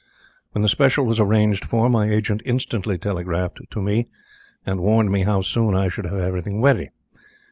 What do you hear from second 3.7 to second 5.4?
me and warned me